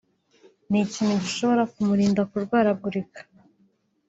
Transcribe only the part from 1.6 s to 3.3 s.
kumurinda kurwaragurika